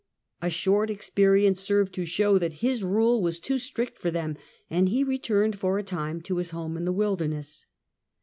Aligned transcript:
A 0.41 0.49
short 0.49 0.89
experience 0.89 1.61
served 1.61 1.93
to 1.93 2.05
show 2.07 2.39
that 2.39 2.53
his 2.65 2.83
rule 2.83 3.21
was 3.21 3.39
too 3.39 3.59
strict 3.59 3.99
for 3.99 4.09
them, 4.09 4.35
and 4.67 4.89
he 4.89 5.03
returned 5.03 5.59
for 5.59 5.77
a 5.77 5.83
time 5.83 6.21
to 6.21 6.37
his 6.37 6.49
home 6.49 6.75
in 6.75 6.85
the 6.85 6.91
wilderness. 6.91 7.67